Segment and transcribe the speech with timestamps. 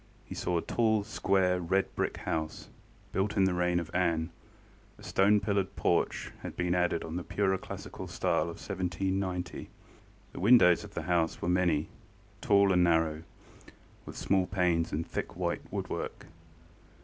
[0.25, 2.69] He saw a tall, square, red brick house,
[3.11, 4.31] built in the reign of Anne;
[4.97, 9.69] a stone pillared porch had been added in the purer classical style of 1790;
[10.33, 11.87] the windows of the house were many,
[12.41, 13.21] tall and narrow,
[14.07, 16.25] with small panes and thick white woodwork.